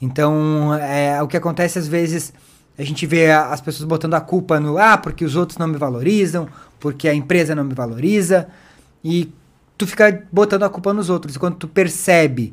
[0.00, 2.34] Então, é, o que acontece às vezes
[2.78, 5.78] a gente vê as pessoas botando a culpa no ah, porque os outros não me
[5.78, 8.48] valorizam, porque a empresa não me valoriza.
[9.02, 9.32] E
[9.78, 11.36] tu fica botando a culpa nos outros.
[11.36, 12.52] E quando tu percebe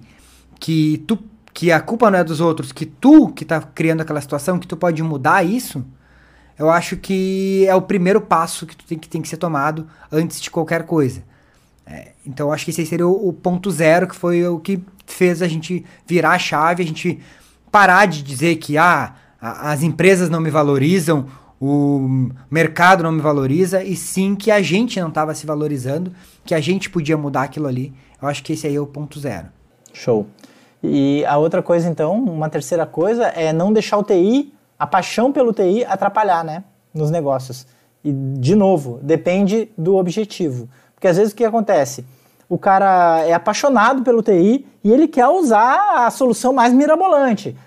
[0.60, 1.20] que tu
[1.54, 4.66] que a culpa não é dos outros, que tu que tá criando aquela situação, que
[4.66, 5.86] tu pode mudar isso,
[6.58, 9.88] eu acho que é o primeiro passo que tu tem que, tem que ser tomado
[10.12, 11.24] antes de qualquer coisa.
[11.86, 14.82] É, então eu acho que esse seria o, o, ponto zero, que foi o que
[15.06, 17.20] fez a gente virar a chave, a gente
[17.72, 19.14] parar de dizer que ah,
[19.46, 21.26] as empresas não me valorizam,
[21.60, 26.14] o mercado não me valoriza, e sim que a gente não estava se valorizando,
[26.46, 27.94] que a gente podia mudar aquilo ali.
[28.22, 29.48] Eu acho que esse aí é o ponto zero.
[29.92, 30.26] Show.
[30.82, 35.30] E a outra coisa, então, uma terceira coisa é não deixar o TI, a paixão
[35.32, 36.64] pelo TI, atrapalhar, né?
[36.94, 37.68] Nos negócios.
[38.02, 40.70] E, de novo, depende do objetivo.
[40.96, 42.06] Porque às vezes o que acontece?
[42.48, 47.58] O cara é apaixonado pelo TI e ele quer usar a solução mais mirabolante.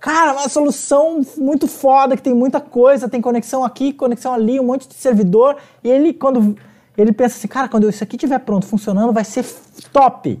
[0.00, 4.64] Cara, uma solução muito foda, que tem muita coisa, tem conexão aqui, conexão ali, um
[4.64, 5.56] monte de servidor.
[5.82, 6.56] E ele, quando
[6.96, 9.44] ele pensa assim, cara, quando isso aqui estiver pronto, funcionando, vai ser
[9.92, 10.38] top.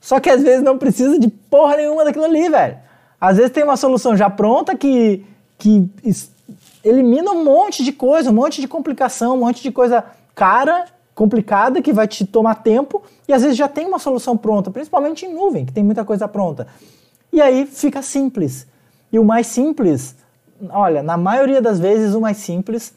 [0.00, 2.78] Só que às vezes não precisa de porra nenhuma daquilo ali, velho.
[3.20, 5.24] Às vezes tem uma solução já pronta que,
[5.58, 5.88] que
[6.82, 11.82] elimina um monte de coisa, um monte de complicação, um monte de coisa cara, complicada,
[11.82, 15.34] que vai te tomar tempo, e às vezes já tem uma solução pronta, principalmente em
[15.34, 16.66] nuvem, que tem muita coisa pronta.
[17.32, 18.66] E aí fica simples.
[19.12, 20.16] E o mais simples,
[20.70, 22.94] olha, na maioria das vezes o mais simples,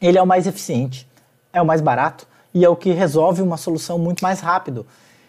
[0.00, 1.08] ele é o mais eficiente,
[1.52, 4.86] é o mais barato e é o que resolve uma solução muito mais rápido.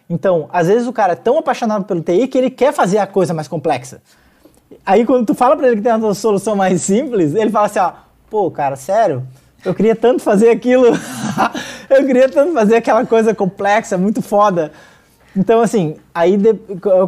[0.10, 3.08] Então, às vezes o cara é tão apaixonado pelo TI que ele quer fazer a
[3.08, 4.02] coisa mais complexa.
[4.86, 7.80] Aí quando tu fala para ele que tem uma solução mais simples, ele fala assim,
[7.80, 7.92] ó,
[8.30, 9.26] pô, cara, sério?
[9.64, 10.86] Eu queria tanto fazer aquilo.
[11.90, 14.72] eu queria tanto fazer aquela coisa complexa, muito foda.
[15.36, 16.38] Então, assim, aí,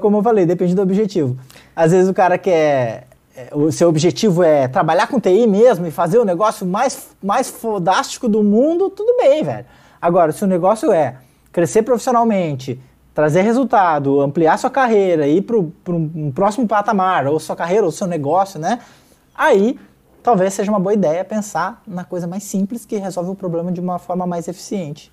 [0.01, 1.37] como eu falei, depende do objetivo.
[1.75, 3.07] Às vezes o cara quer.
[3.35, 7.49] É, o seu objetivo é trabalhar com TI mesmo e fazer o negócio mais, mais
[7.49, 9.65] fodástico do mundo, tudo bem, velho.
[10.01, 11.15] Agora, se o negócio é
[11.51, 12.81] crescer profissionalmente,
[13.13, 15.57] trazer resultado, ampliar sua carreira, ir para
[15.95, 18.79] um próximo patamar, ou sua carreira, ou seu negócio, né?
[19.33, 19.79] Aí
[20.21, 23.79] talvez seja uma boa ideia pensar na coisa mais simples que resolve o problema de
[23.79, 25.11] uma forma mais eficiente.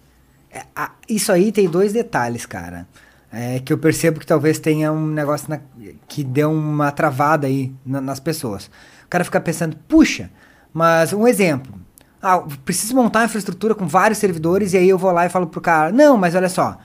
[0.50, 0.64] É,
[1.08, 2.86] isso aí tem dois detalhes, cara.
[3.30, 5.60] É, que eu percebo que talvez tenha um negócio na,
[6.06, 8.66] que deu uma travada aí na, nas pessoas.
[9.04, 10.30] O cara fica pensando, puxa,
[10.72, 11.78] mas um exemplo.
[12.22, 15.46] Ah, preciso montar uma infraestrutura com vários servidores e aí eu vou lá e falo
[15.46, 16.76] pro cara, não, mas olha só,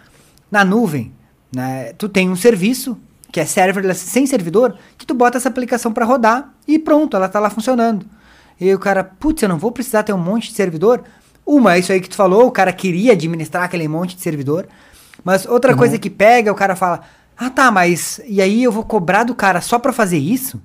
[0.52, 1.12] na nuvem,
[1.52, 2.98] né, tu tem um serviço
[3.32, 7.28] que é serverless sem servidor, que tu bota essa aplicação para rodar e pronto, ela
[7.28, 8.06] tá lá funcionando.
[8.60, 11.04] E o cara, putz, eu não vou precisar ter um monte de servidor.
[11.46, 14.68] Uma, é isso aí que tu falou, o cara queria administrar aquele monte de servidor.
[15.24, 15.78] Mas outra uhum.
[15.78, 17.02] coisa que pega, o cara fala,
[17.38, 20.62] ah tá, mas e aí eu vou cobrar do cara só para fazer isso?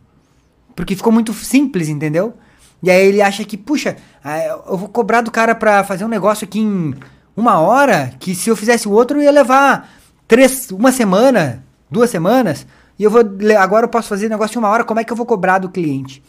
[0.74, 2.34] Porque ficou muito simples, entendeu?
[2.82, 4.38] E aí ele acha que, puxa, ah,
[4.68, 6.94] eu vou cobrar do cara pra fazer um negócio aqui em
[7.36, 9.88] uma hora que se eu fizesse o outro ia levar
[10.26, 12.66] três, uma semana, duas semanas,
[12.98, 13.22] e eu vou
[13.58, 15.68] agora eu posso fazer negócio em uma hora, como é que eu vou cobrar do
[15.68, 16.22] cliente?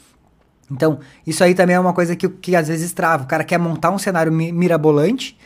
[0.72, 3.24] Então, isso aí também é uma coisa que, que às vezes trava.
[3.24, 5.38] O cara quer montar um cenário mirabolante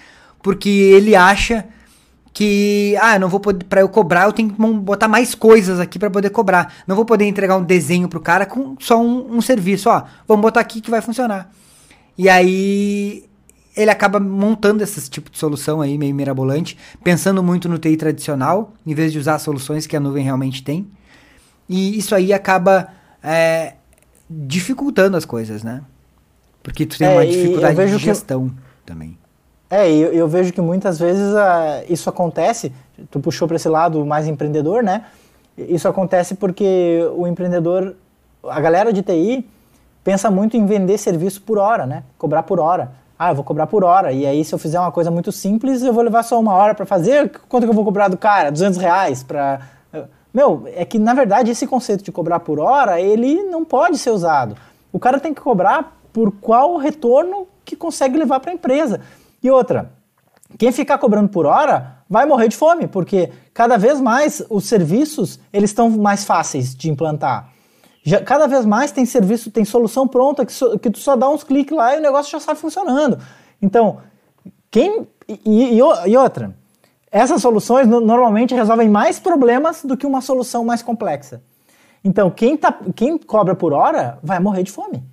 [0.42, 1.66] porque ele acha
[2.34, 6.00] que ah, não vou poder para eu cobrar, eu tenho que botar mais coisas aqui
[6.00, 6.74] para poder cobrar.
[6.88, 10.42] Não vou poder entregar um desenho pro cara com só um, um serviço, ó, vamos
[10.42, 11.50] botar aqui que vai funcionar.
[12.18, 13.26] E aí
[13.76, 18.74] ele acaba montando esse tipo de solução aí, meio mirabolante, pensando muito no TI tradicional,
[18.86, 20.88] em vez de usar soluções que a nuvem realmente tem.
[21.70, 22.90] E isso aí acaba
[23.24, 23.76] é,
[24.30, 25.82] dificultando as coisas, né?
[26.62, 28.56] Porque tu tem é, uma dificuldade de gestão que...
[28.86, 29.18] também.
[29.70, 32.72] É, eu, eu, vejo que muitas vezes uh, isso acontece,
[33.10, 35.06] tu puxou para esse lado mais empreendedor, né?
[35.58, 37.96] Isso acontece porque o empreendedor,
[38.44, 39.48] a galera de TI,
[40.04, 42.04] pensa muito em vender serviço por hora, né?
[42.18, 42.92] Cobrar por hora
[43.24, 44.12] ah, eu vou cobrar por hora.
[44.12, 46.76] E aí, se eu fizer uma coisa muito simples, eu vou levar só uma hora
[46.76, 47.32] para fazer.
[47.48, 48.52] Quanto que eu vou cobrar do cara?
[48.52, 49.62] 200 reais para.
[50.34, 54.10] Meu, é que na verdade esse conceito de cobrar por hora, ele não pode ser
[54.10, 54.58] usado.
[54.92, 59.02] O cara tem que cobrar por qual retorno que consegue levar para a empresa.
[59.42, 59.92] E outra,
[60.58, 65.40] quem ficar cobrando por hora vai morrer de fome, porque cada vez mais os serviços
[65.52, 67.50] eles estão mais fáceis de implantar.
[68.04, 71.30] Já, cada vez mais tem serviço, tem solução pronta que, so, que tu só dá
[71.30, 73.18] uns cliques lá e o negócio já está funcionando.
[73.62, 74.00] Então,
[74.70, 75.08] quem.
[75.28, 76.54] E, e, e outra,
[77.14, 81.44] essas soluções normalmente resolvem mais problemas do que uma solução mais complexa.
[82.04, 85.04] Então, quem, tá, quem cobra por hora vai morrer de fome.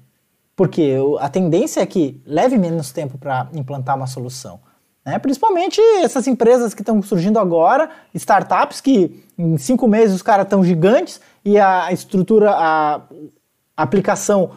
[0.57, 4.61] Porque a tendência é que leve menos tempo para implantar uma solução.
[5.05, 5.19] Né?
[5.19, 10.65] Principalmente essas empresas que estão surgindo agora, startups que em cinco meses os caras estão
[10.65, 13.03] gigantes e a estrutura, a
[13.77, 14.53] aplicação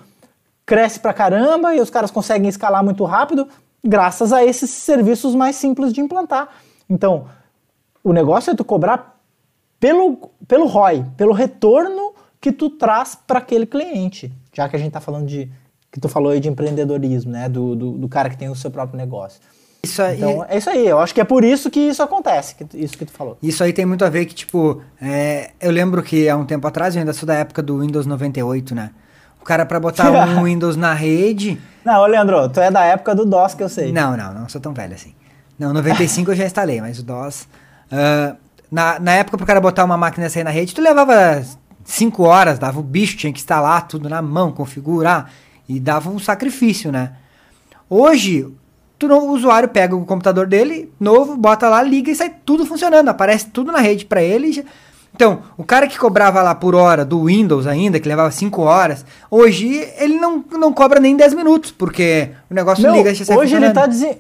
[0.66, 3.50] cresce pra caramba e os caras conseguem escalar muito rápido
[3.84, 6.48] graças a esses serviços mais simples de implantar.
[6.90, 7.26] Então,
[8.04, 9.20] o negócio é tu cobrar
[9.80, 14.32] pelo, pelo ROI, pelo retorno que tu traz para aquele cliente.
[14.54, 15.50] Já que a gente está falando de
[15.92, 17.48] que tu falou aí de empreendedorismo, né?
[17.48, 19.40] Do, do, do, cara que tem o seu próprio negócio.
[19.84, 20.88] Isso aí, então, é isso aí.
[20.88, 23.38] Eu acho que é por isso que isso acontece, que, isso que tu falou.
[23.44, 26.66] Isso aí tem muito a ver que, tipo, é, eu lembro que há um tempo
[26.68, 28.92] atrás, eu ainda sou da época do Windows 98, né?
[29.40, 31.62] O cara para botar um Windows na rede...
[31.86, 33.92] Não, ô Leandro, tu é da época do DOS que eu sei.
[33.92, 35.14] Não, não, não sou tão velho assim.
[35.58, 37.48] Não, 95 eu já instalei, mas o DOS...
[37.92, 38.36] Uh,
[38.72, 41.44] na, na época, pro cara botar uma máquina assim na rede, tu levava
[41.84, 45.30] 5 horas, dava o bicho, tinha que instalar tudo na mão, configurar...
[45.68, 47.14] E dava um sacrifício, né?
[47.90, 48.48] Hoje,
[49.00, 53.10] tu o usuário pega o computador dele, novo, bota lá, liga e sai tudo funcionando.
[53.10, 54.66] Aparece tudo na rede para ele.
[55.16, 59.06] Então, o cara que cobrava lá por hora do Windows ainda, que levava 5 horas,
[59.30, 63.38] hoje ele não, não cobra nem 10 minutos, porque o negócio não, liga e sai
[63.38, 64.18] Hoje ele tá dizendo.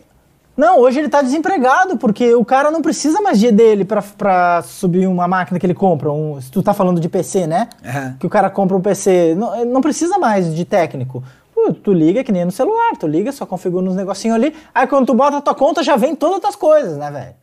[0.55, 4.61] Não, hoje ele tá desempregado, porque o cara não precisa mais de dele pra, pra
[4.61, 6.11] subir uma máquina que ele compra.
[6.11, 7.69] Um, se tu tá falando de PC, né?
[7.83, 8.17] Uhum.
[8.19, 9.33] Que o cara compra um PC.
[9.35, 11.23] Não, não precisa mais de técnico.
[11.55, 14.55] Tu, tu liga que nem no celular, tu liga, só configura uns negocinhos ali.
[14.75, 17.35] Aí quando tu bota a tua conta, já vem todas as coisas, né, velho?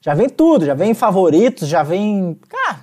[0.00, 2.38] Já vem tudo, já vem favoritos, já vem.
[2.48, 2.80] Cara,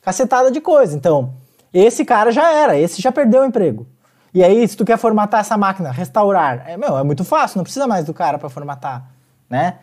[0.00, 0.96] cacetada de coisa.
[0.96, 1.34] Então,
[1.72, 3.86] esse cara já era, esse já perdeu o emprego.
[4.34, 7.64] E aí, se tu quer formatar essa máquina, restaurar, é, meu, é muito fácil, não
[7.64, 9.11] precisa mais do cara para formatar
[9.52, 9.74] né?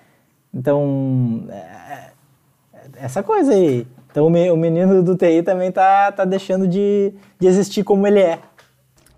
[0.52, 2.12] Então, é, é,
[2.98, 3.86] essa coisa aí.
[4.10, 8.40] Então o menino do TI também tá, tá deixando de, de existir como ele é.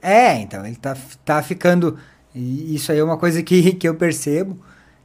[0.02, 1.98] É, então, ele tá, tá ficando.
[2.36, 4.60] Isso aí é uma coisa que, que eu percebo.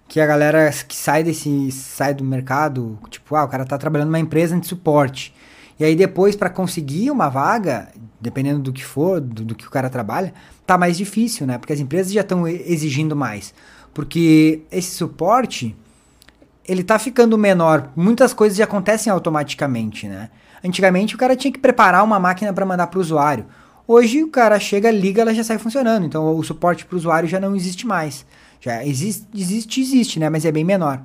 [0.09, 1.70] Que a galera que sai desse.
[1.70, 5.32] sai do mercado, tipo, ah, o cara tá trabalhando numa empresa de suporte.
[5.78, 7.88] E aí depois, para conseguir uma vaga,
[8.20, 10.32] dependendo do que for, do, do, que o cara trabalha,
[10.66, 11.59] tá mais difícil, né?
[11.59, 13.54] Porque as empresas já estão exigindo mais.
[13.96, 15.74] Porque esse suporte,
[16.68, 17.88] ele tá ficando menor.
[17.96, 20.28] Muitas coisas já acontecem automaticamente, né?
[20.62, 23.46] Antigamente o cara tinha que preparar uma máquina para mandar para o usuário.
[23.88, 26.04] Hoje o cara chega, liga, ela já sai funcionando.
[26.04, 28.26] Então o suporte para o usuário já não existe mais.
[28.61, 30.28] Já existe, existe, existe, né?
[30.28, 31.00] Mas é bem menor.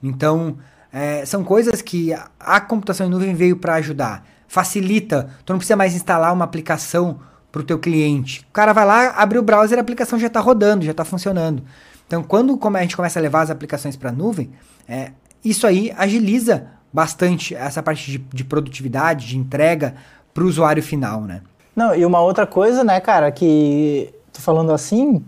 [0.00, 0.58] Então
[0.92, 4.24] é, são coisas que a computação em nuvem veio para ajudar.
[4.46, 5.28] Facilita.
[5.44, 7.18] Tu não precisa mais instalar uma aplicação
[7.50, 8.46] para o teu cliente.
[8.48, 11.64] O cara vai lá, abre o browser, a aplicação já está rodando, já está funcionando.
[12.12, 14.50] Então, quando a gente começa a levar as aplicações para a nuvem,
[14.86, 19.94] é, isso aí agiliza bastante essa parte de, de produtividade, de entrega
[20.34, 21.40] para o usuário final, né?
[21.74, 25.24] Não, e uma outra coisa, né, cara, que tô falando assim,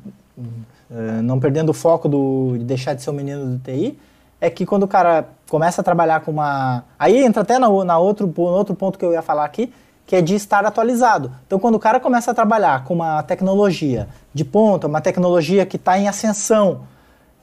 [0.91, 3.99] é, não perdendo o foco do, de deixar de ser o menino do TI,
[4.39, 6.85] é que quando o cara começa a trabalhar com uma.
[6.99, 7.67] Aí entra até na
[7.97, 9.73] outro, no outro ponto que eu ia falar aqui,
[10.07, 11.33] que é de estar atualizado.
[11.47, 15.77] Então, quando o cara começa a trabalhar com uma tecnologia de ponta, uma tecnologia que
[15.77, 16.83] está em ascensão,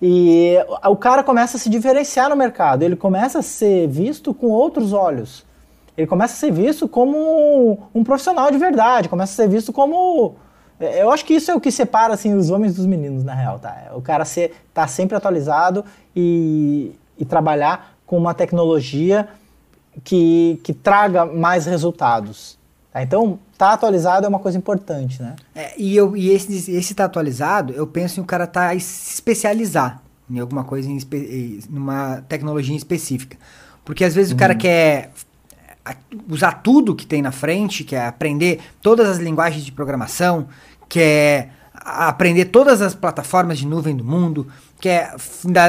[0.01, 0.55] e
[0.87, 4.93] o cara começa a se diferenciar no mercado, ele começa a ser visto com outros
[4.93, 5.45] olhos.
[5.95, 10.35] Ele começa a ser visto como um profissional de verdade, começa a ser visto como.
[10.79, 13.59] Eu acho que isso é o que separa assim, os homens dos meninos, na real.
[13.59, 13.91] Tá?
[13.93, 19.27] O cara estar tá sempre atualizado e, e trabalhar com uma tecnologia
[20.03, 22.57] que, que traga mais resultados.
[22.91, 23.01] Tá?
[23.01, 25.35] Então, tá atualizado é uma coisa importante, né?
[25.55, 29.13] É, e eu, e esse, esse tá atualizado, eu penso em o cara tá se
[29.13, 33.37] especializar em alguma coisa, em, numa tecnologia específica.
[33.83, 34.37] Porque às vezes uhum.
[34.37, 34.59] o cara uhum.
[34.59, 35.11] quer
[36.29, 40.47] usar tudo que tem na frente, quer aprender todas as linguagens de programação,
[40.87, 44.47] quer aprender todas as plataformas de nuvem do mundo,
[44.79, 45.15] quer,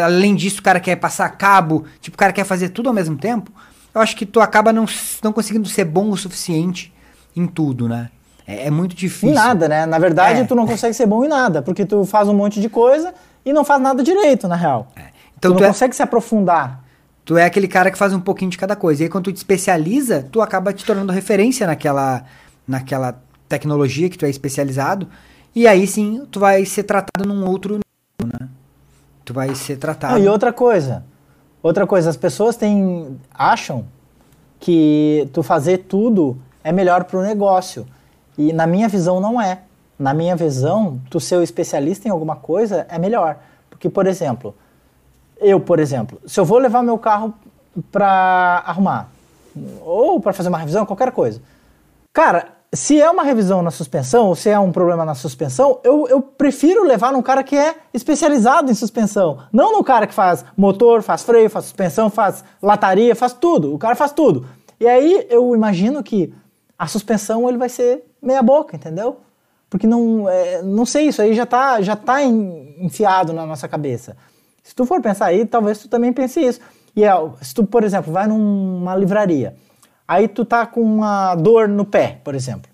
[0.05, 3.17] além disso, o cara quer passar cabo, tipo, o cara quer fazer tudo ao mesmo
[3.17, 3.51] tempo
[3.94, 4.87] eu acho que tu acaba não,
[5.22, 6.92] não conseguindo ser bom o suficiente
[7.37, 8.11] em tudo, né?
[8.46, 9.31] É, é muito difícil.
[9.31, 9.87] Em nada, né?
[9.87, 10.44] Na verdade, é.
[10.44, 13.52] tu não consegue ser bom em nada, porque tu faz um monte de coisa e
[13.52, 14.88] não faz nada direito, na real.
[14.96, 15.05] É.
[15.38, 15.68] Então, tu, tu não é...
[15.68, 16.83] consegue se aprofundar.
[17.24, 19.02] Tu é aquele cara que faz um pouquinho de cada coisa.
[19.02, 22.24] E aí, quando tu te especializa, tu acaba te tornando referência naquela,
[22.66, 25.09] naquela tecnologia que tu é especializado.
[25.55, 28.48] E aí sim, tu vai ser tratado num outro nível, né?
[29.24, 30.18] Tu vai ser tratado.
[30.18, 31.05] e outra coisa,
[31.62, 33.85] Outra coisa, as pessoas têm, acham
[34.59, 37.87] que tu fazer tudo é melhor para o negócio.
[38.37, 39.62] E na minha visão não é.
[39.98, 43.38] Na minha visão, tu ser especialista em alguma coisa é melhor.
[43.70, 44.55] Porque, por exemplo,
[45.38, 47.35] eu, por exemplo, se eu vou levar meu carro
[47.90, 49.09] para arrumar,
[49.81, 51.40] ou para fazer uma revisão, qualquer coisa.
[52.12, 56.09] Cara, se é uma revisão na suspensão, ou se é um problema na suspensão, eu,
[56.09, 59.41] eu prefiro levar num cara que é especializado em suspensão.
[59.53, 63.75] Não no cara que faz motor, faz freio, faz suspensão, faz lataria, faz tudo.
[63.75, 64.47] O cara faz tudo.
[64.81, 66.33] E aí eu imagino que
[66.79, 69.19] a suspensão ele vai ser meia boca, entendeu?
[69.69, 74.17] Porque não, é, não sei, isso aí já tá, já tá enfiado na nossa cabeça.
[74.63, 76.61] Se tu for pensar aí, talvez tu também pense isso.
[76.97, 79.57] E é, se tu, por exemplo, vai numa livraria,
[80.12, 82.70] aí tu tá com uma dor no pé, por exemplo.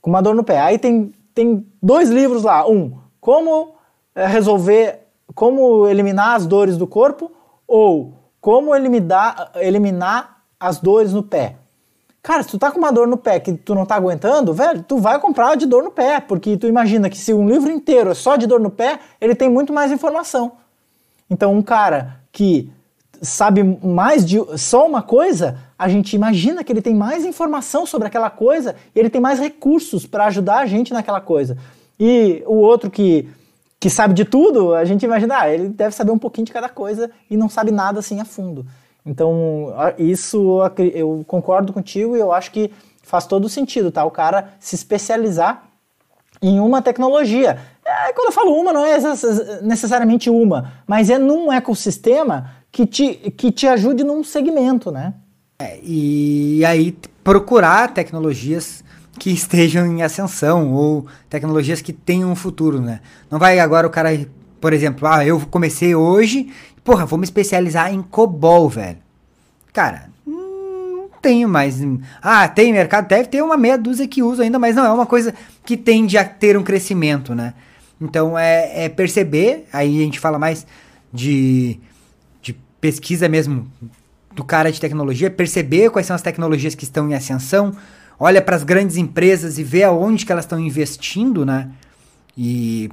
[0.00, 0.60] Com uma dor no pé.
[0.60, 2.68] Aí tem, tem dois livros lá.
[2.68, 3.74] Um, como
[4.14, 5.00] é, resolver,
[5.34, 7.30] como eliminar as dores do corpo,
[7.66, 11.56] ou como eliminar, eliminar as dores no pé.
[12.22, 14.82] Cara, se tu tá com uma dor no pé que tu não tá aguentando, velho,
[14.82, 18.10] tu vai comprar de dor no pé, porque tu imagina que se um livro inteiro
[18.10, 20.52] é só de dor no pé, ele tem muito mais informação.
[21.30, 22.70] Então, um cara que
[23.22, 28.08] sabe mais de só uma coisa, a gente imagina que ele tem mais informação sobre
[28.08, 31.56] aquela coisa e ele tem mais recursos para ajudar a gente naquela coisa.
[31.98, 33.28] E o outro que,
[33.78, 36.68] que sabe de tudo, a gente imagina, ah, ele deve saber um pouquinho de cada
[36.68, 38.66] coisa e não sabe nada assim a fundo.
[39.04, 40.60] Então, isso
[40.94, 44.04] eu concordo contigo e eu acho que faz todo sentido, tá?
[44.04, 45.62] O cara se especializar
[46.42, 47.58] em uma tecnologia.
[47.84, 48.98] É, quando eu falo uma, não é
[49.62, 55.14] necessariamente uma, mas é num ecossistema que te, que te ajude num segmento, né?
[55.58, 58.84] É, e aí procurar tecnologias
[59.18, 63.00] que estejam em ascensão ou tecnologias que tenham um futuro, né?
[63.30, 64.10] Não vai agora o cara,
[64.60, 66.50] por exemplo, ah, eu comecei hoje
[66.86, 68.98] Porra, vou me especializar em COBOL, velho.
[69.72, 71.78] Cara, não tenho mais.
[72.22, 73.08] Ah, tem mercado?
[73.08, 75.34] Deve ter uma meia dúzia que usa ainda, mas não é uma coisa
[75.64, 77.54] que tende a ter um crescimento, né?
[78.00, 80.64] Então é, é perceber, aí a gente fala mais
[81.12, 81.80] de, de
[82.86, 83.66] pesquisa mesmo
[84.32, 87.74] do cara de tecnologia, perceber quais são as tecnologias que estão em ascensão,
[88.16, 91.68] olha para as grandes empresas e vê aonde que elas estão investindo, né?
[92.38, 92.88] E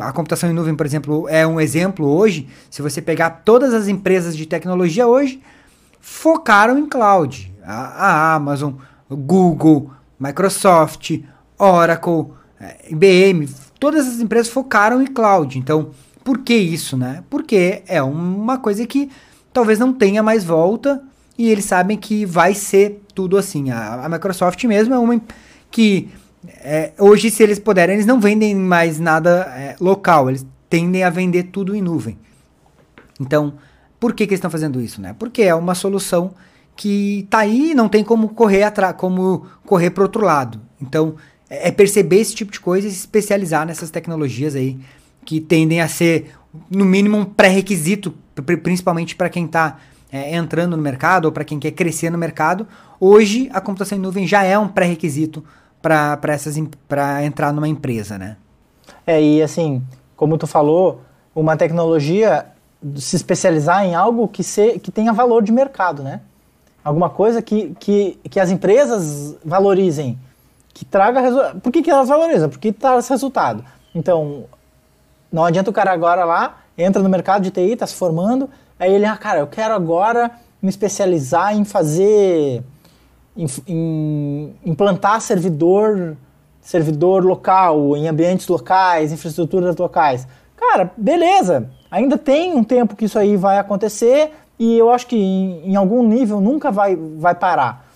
[0.00, 2.48] a computação em nuvem, por exemplo, é um exemplo hoje.
[2.68, 5.40] Se você pegar todas as empresas de tecnologia hoje,
[6.00, 7.54] focaram em cloud.
[7.62, 8.72] A, a Amazon,
[9.08, 11.12] Google, Microsoft,
[11.56, 13.48] Oracle, eh, IBM,
[13.78, 15.56] todas as empresas focaram em cloud.
[15.56, 15.90] Então,
[16.24, 17.22] por que isso, né?
[17.30, 19.08] Porque é uma coisa que
[19.52, 21.02] talvez não tenha mais volta
[21.36, 23.70] e eles sabem que vai ser tudo assim.
[23.70, 25.20] A, a Microsoft mesmo é uma
[25.70, 26.08] que
[26.46, 31.10] é, hoje, se eles puderem, eles não vendem mais nada é, local, eles tendem a
[31.10, 32.18] vender tudo em nuvem.
[33.20, 33.54] Então,
[33.98, 35.00] por que, que eles estão fazendo isso?
[35.00, 35.14] Né?
[35.18, 36.32] Porque é uma solução
[36.76, 40.60] que está aí e não tem como correr atrás, como correr para outro lado.
[40.80, 41.16] Então,
[41.50, 44.78] é, é perceber esse tipo de coisa e se especializar nessas tecnologias aí
[45.24, 46.30] que tendem a ser,
[46.70, 49.78] no mínimo, um pré-requisito, principalmente para quem está
[50.12, 52.66] é, entrando no mercado ou para quem quer crescer no mercado.
[52.98, 55.44] Hoje, a computação em nuvem já é um pré-requisito
[55.80, 58.36] para entrar numa empresa, né?
[59.06, 59.82] É, e assim,
[60.16, 61.02] como tu falou,
[61.34, 62.46] uma tecnologia
[62.96, 66.20] se especializar em algo que, se, que tenha valor de mercado, né?
[66.82, 70.18] Alguma coisa que, que, que as empresas valorizem,
[70.72, 71.60] que traga resultado.
[71.60, 72.48] Por que, que elas valorizam?
[72.48, 73.64] Porque traz resultado.
[73.94, 74.44] Então,
[75.30, 78.94] não adianta o cara agora lá, entra no mercado de TI, está se formando, aí
[78.94, 80.30] ele, ah, cara, eu quero agora
[80.62, 82.62] me especializar em fazer
[83.36, 86.16] em, em implantar servidor,
[86.60, 90.26] servidor local, em ambientes locais, infraestruturas locais.
[90.56, 91.70] Cara, beleza.
[91.90, 95.76] Ainda tem um tempo que isso aí vai acontecer e eu acho que em, em
[95.76, 97.86] algum nível nunca vai, vai parar.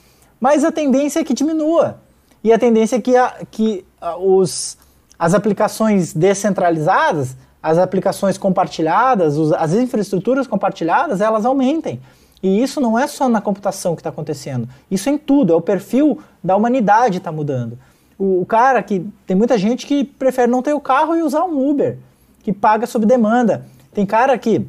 [0.40, 1.98] Mas a tendência é que diminua.
[2.42, 4.78] E a tendência é que, a, que a, os,
[5.18, 12.00] as aplicações descentralizadas, as aplicações compartilhadas, as infraestruturas compartilhadas, elas aumentem.
[12.42, 14.68] E isso não é só na computação que está acontecendo.
[14.90, 15.52] Isso é em tudo.
[15.52, 17.78] É o perfil da humanidade está mudando.
[18.18, 19.06] O, o, cara que.
[19.26, 21.98] Tem muita gente que prefere não ter o carro e usar um Uber,
[22.42, 23.64] que paga sob demanda.
[23.94, 24.66] Tem cara que,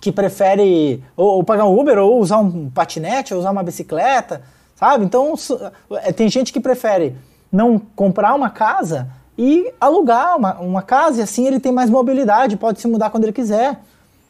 [0.00, 4.40] que prefere ou, ou pagar um Uber, ou usar um patinete, ou usar uma bicicleta,
[4.74, 5.04] sabe?
[5.04, 5.34] Então,
[6.02, 7.16] é, tem gente que prefere
[7.52, 12.56] não comprar uma casa e alugar uma, uma casa, e assim ele tem mais mobilidade,
[12.56, 13.78] pode se mudar quando ele quiser.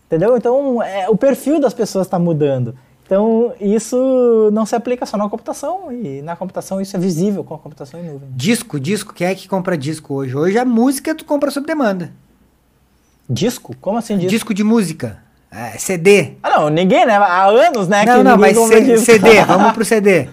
[0.07, 0.37] Entendeu?
[0.37, 2.75] Então, é, o perfil das pessoas está mudando.
[3.05, 7.55] Então, isso não se aplica só na computação, e na computação isso é visível com
[7.55, 8.29] a computação em nuvem.
[8.31, 10.35] Disco, disco, quem é que compra disco hoje?
[10.35, 12.13] Hoje a música tu compra sob demanda.
[13.29, 13.75] Disco?
[13.81, 14.31] Como assim disco?
[14.31, 15.19] Disco de música.
[15.51, 16.33] É, CD.
[16.43, 17.17] Ah, não, ninguém, né?
[17.17, 18.05] Há anos, né?
[18.05, 18.57] Não, não, mas
[19.01, 20.29] CD, vamos pro CD.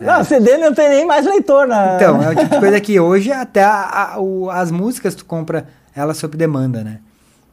[0.00, 1.96] Não, CD não tem nem mais leitor, né?
[1.96, 5.24] Então, é o tipo de coisa que hoje até a, a, o, as músicas tu
[5.24, 6.98] compra elas sob demanda, né?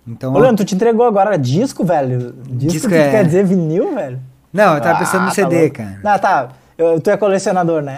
[0.07, 2.35] Então, Ô, Leandro, tu te entregou agora disco, velho?
[2.47, 3.09] Disco, disco que é...
[3.09, 4.19] quer dizer vinil, velho?
[4.53, 5.99] Não, eu tava ah, pensando no CD, tá cara.
[6.03, 6.49] Não, tá.
[6.77, 7.97] Eu, tu é colecionador, né?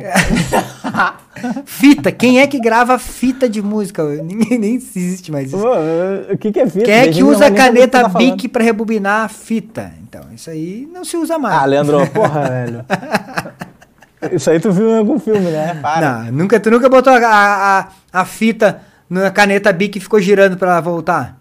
[1.65, 2.11] fita.
[2.11, 4.03] Quem é que grava fita de música?
[4.23, 5.57] Ninguém nem existe mais isso.
[6.31, 6.85] o que, que é fita?
[6.85, 9.91] Quem é que usa a caneta tá Bic pra rebobinar a fita?
[10.03, 11.61] Então, isso aí não se usa mais.
[11.61, 12.85] Ah, Leandro, porra, velho.
[14.31, 15.77] Isso aí tu viu em algum filme, né?
[15.81, 16.23] Para.
[16.23, 20.57] Não, nunca, tu nunca botou a, a, a fita na caneta Bic e ficou girando
[20.57, 21.37] pra ela voltar?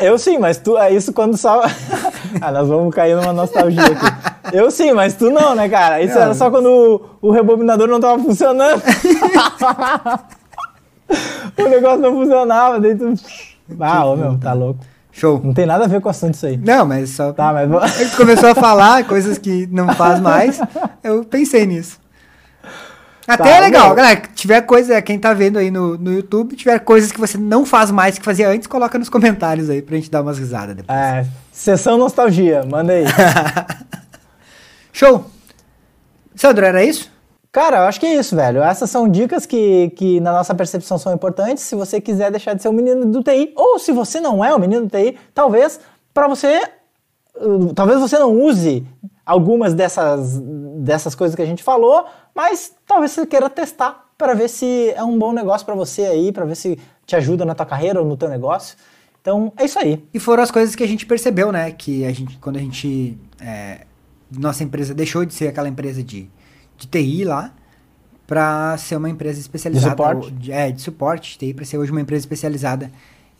[0.00, 1.62] eu sim, mas tu, é isso quando só.
[2.40, 4.56] ah, nós vamos cair numa nostalgia aqui.
[4.56, 6.02] Eu sim, mas tu não, né, cara?
[6.02, 6.22] Isso não.
[6.22, 8.82] era só quando o, o rebobinador não tava funcionando.
[11.56, 13.14] o negócio não funcionava, daí tu...
[13.78, 14.80] Ah, ô, meu, tá louco.
[15.16, 15.40] Show.
[15.42, 16.58] Não tem nada a ver com o assunto isso aí.
[16.58, 17.32] Não, mas só.
[17.32, 18.00] Tá, mas.
[18.00, 20.60] Ele começou a falar coisas que não faz mais.
[21.02, 21.98] Eu pensei nisso.
[23.26, 23.96] Até tá, é legal, meu.
[23.96, 24.22] galera.
[24.34, 27.90] Tiver coisa, quem tá vendo aí no, no YouTube, tiver coisas que você não faz
[27.90, 30.96] mais que fazia antes, coloca nos comentários aí pra gente dar umas risadas depois.
[30.96, 33.04] É, sessão nostalgia, manda aí.
[34.92, 35.30] Show!
[36.34, 37.10] Sandro, era isso?
[37.56, 38.62] Cara, eu acho que é isso, velho.
[38.62, 41.64] Essas são dicas que, que na nossa percepção são importantes.
[41.64, 44.54] Se você quiser deixar de ser um menino do TI, ou se você não é
[44.54, 45.80] um menino do TI, talvez
[46.12, 46.60] para você,
[47.34, 48.86] uh, talvez você não use
[49.24, 52.04] algumas dessas, dessas coisas que a gente falou,
[52.34, 56.32] mas talvez você queira testar para ver se é um bom negócio para você aí,
[56.32, 58.76] para ver se te ajuda na tua carreira ou no teu negócio.
[59.22, 60.06] Então, é isso aí.
[60.12, 61.70] E foram as coisas que a gente percebeu, né?
[61.70, 63.16] Que a gente, quando a gente.
[63.40, 63.86] É,
[64.30, 66.28] nossa empresa deixou de ser aquela empresa de
[66.76, 67.52] de TI lá
[68.26, 69.94] para ser uma empresa especializada.
[69.94, 70.32] De suporte?
[70.32, 72.90] De, é, de suporte de TI, para ser hoje uma empresa especializada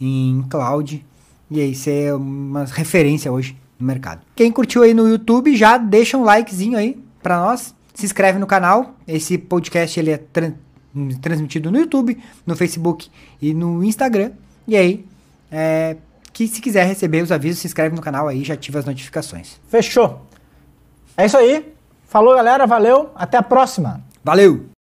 [0.01, 1.05] em cloud.
[1.51, 4.23] E aí ser uma referência hoje no mercado.
[4.35, 7.75] Quem curtiu aí no YouTube, já deixa um likezinho aí para nós.
[7.95, 8.95] Se inscreve no canal.
[9.07, 10.53] Esse podcast ele é tra
[11.21, 13.11] transmitido no YouTube, no Facebook
[13.41, 14.33] e no Instagram.
[14.67, 15.05] E aí,
[15.53, 15.97] é,
[16.33, 19.61] que se quiser receber os avisos, se inscreve no canal aí, já ativa as notificações.
[19.69, 20.27] Fechou.
[21.17, 21.76] É isso aí.
[22.07, 22.67] Falou, galera.
[22.67, 23.11] Valeu.
[23.15, 24.01] Até a próxima.
[24.25, 24.76] Valeu!